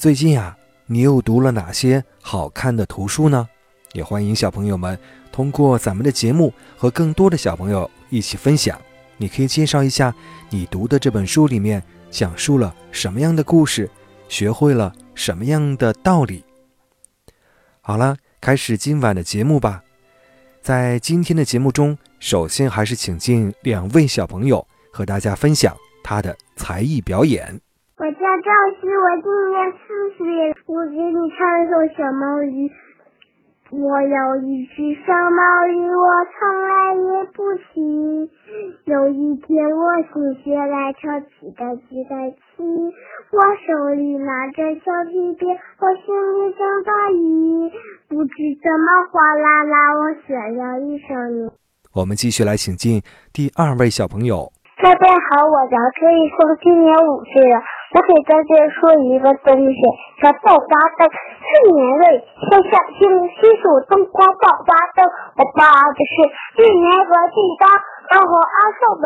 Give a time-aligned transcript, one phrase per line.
[0.00, 3.46] 最近呀，你又读了哪些好看的图书呢？
[3.92, 4.98] 也欢迎小朋友们
[5.30, 8.80] 通过咱们的节目和更多的小朋友一起分享。
[9.18, 10.14] 你可以介绍一下
[10.48, 13.90] 你读的这本书里面讲述了什么样的故事，
[14.26, 16.42] 学会了什么样的道理。
[17.82, 19.84] 好了，开始今晚的节目吧。
[20.62, 27.60] 在今天的节目中，首先还是请进两位小朋友和大家分享他的才艺表演。
[28.30, 32.70] 我叫赵熙，我今年四岁，我给你唱一首小毛驴。
[33.72, 38.30] 我有一只小毛驴，我从来也不骑。
[38.84, 39.82] 有一天，我
[40.14, 42.62] 心血来潮，骑的骑的骑，
[43.32, 47.72] 我手里拿着小皮鞭，我心里正大意，
[48.08, 51.52] 不知怎么哗啦啦，我学了一首。
[51.96, 54.52] 我们继续来请进第二位小朋友。
[54.80, 57.60] 大家好，我叫陈一峰，今年五岁了。
[57.92, 59.82] 我给大家说一个东西，
[60.22, 60.64] 叫爆花
[60.96, 61.10] 灯。
[61.42, 62.06] 四年内，
[62.38, 63.02] 天上星
[63.34, 65.02] 星数灯光爆花灯。
[65.34, 66.14] 我报的是
[66.62, 67.66] 一年和地高，
[68.12, 69.04] 然后阿寿的。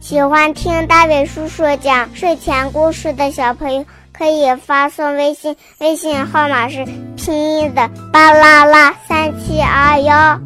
[0.00, 3.84] 喜欢听大伟叔叔讲睡前故事的小朋友，
[4.16, 10.40] 可以发送微信，微信号码是拼音的巴啦啦三七二幺。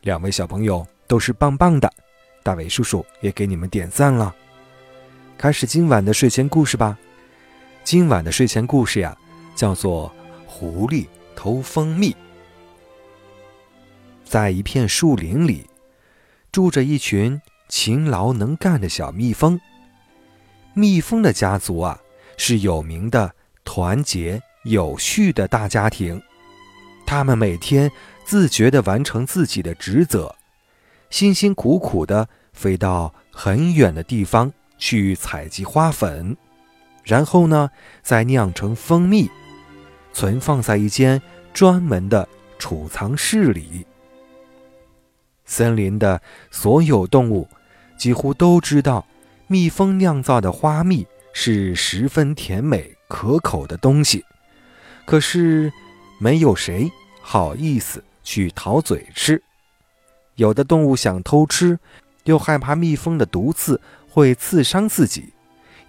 [0.00, 1.92] 两位小朋友都是棒棒的，
[2.42, 4.34] 大伟叔叔也给你们点赞了。
[5.38, 6.96] 开始今晚的睡前故事吧。
[7.84, 9.16] 今晚的睡前故事呀，
[9.54, 10.12] 叫做
[10.50, 12.10] 《狐狸偷蜂蜜》。
[14.24, 15.68] 在一片树林里，
[16.50, 19.60] 住着一群勤劳能干的小蜜蜂。
[20.74, 22.00] 蜜蜂的家族啊，
[22.36, 26.20] 是有名的团结有序的大家庭。
[27.06, 27.90] 他们每天。
[28.26, 30.34] 自觉地完成自己的职责，
[31.16, 36.36] 辛辛苦苦地飞到很远的地方去采集花粉，
[37.04, 37.70] 然后呢，
[38.02, 39.26] 再酿成蜂蜜，
[40.12, 41.22] 存放在一间
[41.54, 42.28] 专门的
[42.58, 43.86] 储藏室里。
[45.46, 47.48] 森林的所有动物
[47.96, 49.06] 几乎都知道，
[49.46, 54.22] 蜜蜂酿造的花蜜是十分甜美可口的东西，
[55.06, 55.72] 可是
[56.20, 58.04] 没有谁好意思。
[58.22, 59.42] 去讨嘴吃，
[60.36, 61.78] 有的动物想偷吃，
[62.24, 65.32] 又害怕蜜蜂的毒刺会刺伤自己，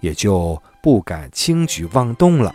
[0.00, 2.54] 也就不敢轻举妄动了。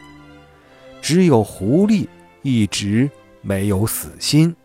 [1.01, 2.07] 只有狐狸
[2.43, 3.09] 一直
[3.41, 4.55] 没有死心。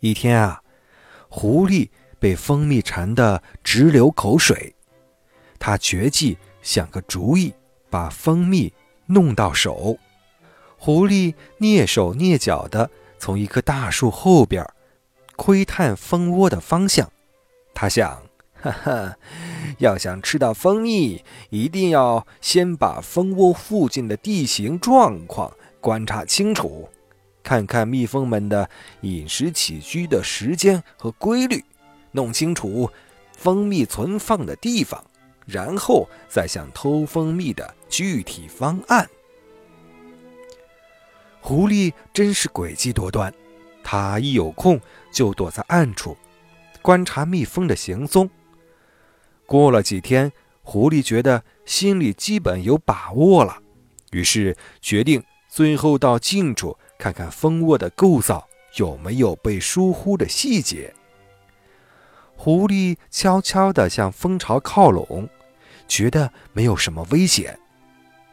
[0.00, 0.62] 一天啊，
[1.28, 4.74] 狐狸被蜂蜜馋得直流口水，
[5.58, 7.52] 他决计想个主意，
[7.90, 8.72] 把蜂蜜
[9.06, 9.96] 弄到手。
[10.76, 12.90] 狐狸蹑手蹑脚的。
[13.20, 14.64] 从一棵大树后边
[15.38, 17.10] 窥探蜂窝的方向，
[17.72, 18.22] 他想：
[18.60, 19.16] 哈哈，
[19.78, 26.88] 要想吃到蜂蜜，一定要先把蜂窝附近的地形状况观察清楚，
[27.44, 28.68] 看看蜜蜂们的
[29.02, 31.64] 饮食起居的时间和规律，
[32.10, 32.90] 弄清楚
[33.36, 35.02] 蜂蜜存放的地方，
[35.46, 39.08] 然后再想偷蜂蜜的具体方案。
[41.40, 43.32] 狐狸真是诡计多端，
[43.84, 46.16] 它一有空就躲在暗处，
[46.82, 48.28] 观察蜜蜂的行踪。
[49.46, 50.32] 过了几天，
[50.62, 53.58] 狐狸觉得心里基本有把握了，
[54.10, 60.94] 于是决定最后到近处看看蜂窝的构造有没有被疏忽的细节。
[62.36, 65.28] 狐狸悄悄地向蜂巢靠拢，
[65.88, 67.58] 觉得没有什么危险，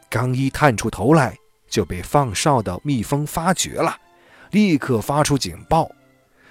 [0.08, 1.36] 刚一探出头来。
[1.68, 3.98] 就被放哨的蜜蜂发觉了，
[4.52, 5.90] 立刻发出警报，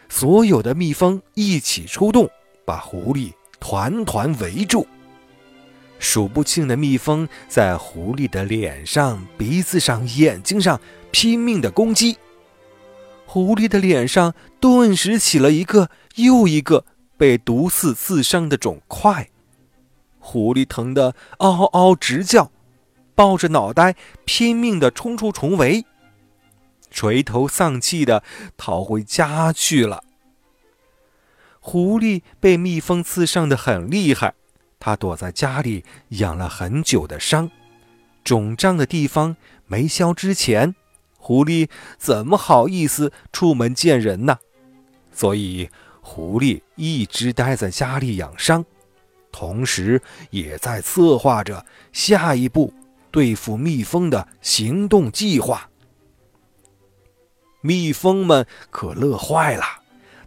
[0.10, 2.30] 所有的蜜蜂一起出动，
[2.64, 4.88] 把狐狸团团围住。
[6.00, 10.80] 数不清的蜜蜂在狐狸的脸上、鼻子上、眼睛上
[11.12, 12.18] 拼命的攻击，
[13.26, 16.86] 狐狸的脸上顿时起了一个又一个
[17.18, 19.30] 被毒刺刺伤的肿块，
[20.20, 22.52] 狐狸疼得嗷嗷直叫。
[23.16, 25.86] 抱着脑袋拼命地冲出重围，
[26.92, 28.24] 垂头丧气地
[28.58, 30.04] 逃回家去了。
[31.60, 34.36] 狐狸被蜜蜂刺伤的很厉害，
[34.80, 37.50] 它躲在家里养了很久的伤，
[38.24, 39.36] 肿胀的地方
[39.66, 40.76] 没消之前，
[41.18, 41.68] 狐狸
[41.98, 44.38] 怎么好意思出门见人呢？
[45.12, 45.70] 所以，
[46.02, 48.64] 狐狸一直待在家里养伤，
[49.32, 50.00] 同时
[50.30, 52.72] 也在策划着下一步
[53.10, 55.68] 对付蜜蜂的行动计划。
[57.66, 59.64] 蜜蜂们可乐坏了。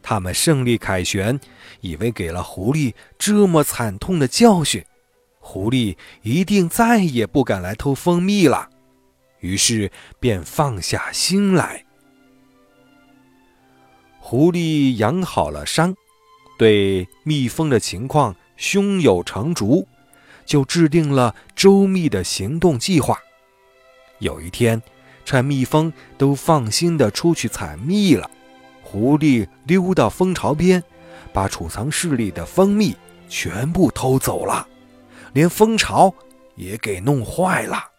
[0.02, 1.38] 他们胜利凯旋，
[1.80, 4.84] 以为给了狐狸这么惨痛的教训，
[5.38, 8.68] 狐狸一定再也不敢来偷蜂蜜了。
[9.38, 11.84] 于是便放下心来。
[14.18, 15.94] 狐狸养好了伤，
[16.58, 19.86] 对蜜蜂的情况胸有成竹，
[20.44, 23.16] 就制定了周密的行动计划。
[24.18, 24.82] 有一天，
[25.28, 28.30] 趁蜜蜂都放心的出去采蜜了。
[28.82, 30.82] 狐狸溜到蜂巢边，
[31.34, 32.96] 把储藏室里的蜂蜜
[33.28, 34.66] 全部偷走了，
[35.34, 36.14] 连蜂巢
[36.56, 37.90] 也给弄坏了。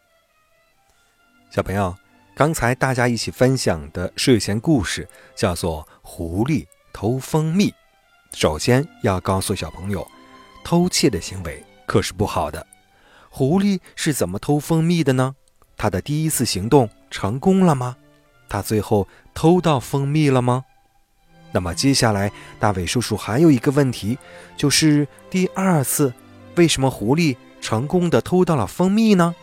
[1.51, 1.95] 小朋友，
[2.35, 7.69] 刚才大家一起分享的睡前故事叫做《狐狸偷蜂蜜》。
[8.33, 10.07] 首先要告诉小朋友，
[10.63, 12.65] 偷窃的行为可是不好的。
[13.29, 15.35] 狐狸是怎么偷蜂蜜的呢？
[15.77, 17.95] 他的第一次行动成功了吗？
[18.47, 20.65] 他最后偷到蜂蜜了吗？
[21.51, 24.17] 那么接下来，大伟叔叔还有一个问题，
[24.55, 26.13] 就是第二次，
[26.55, 29.35] 为什么狐狸成功的偷到了蜂蜜呢？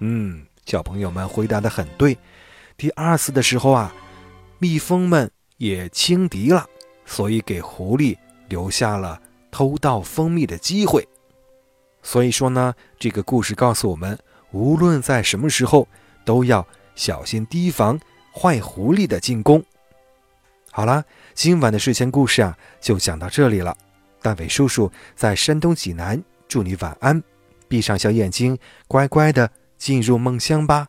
[0.00, 2.18] 嗯，小朋友们回答的很对。
[2.76, 3.94] 第二次的时候啊，
[4.58, 6.66] 蜜蜂们也轻敌了，
[7.04, 8.16] 所以给狐狸
[8.48, 9.20] 留下了
[9.50, 11.06] 偷盗蜂蜜的机会。
[12.02, 14.18] 所以说呢，这个故事告诉我们，
[14.50, 15.88] 无论在什么时候，
[16.26, 17.98] 都要小心提防
[18.34, 19.64] 坏狐狸的进攻。
[20.70, 21.02] 好了，
[21.32, 23.74] 今晚的睡前故事啊，就讲到这里了。
[24.20, 27.22] 大伟叔叔在山东济南，祝你晚安，
[27.68, 30.88] 闭上小眼睛，乖乖的进入梦乡吧。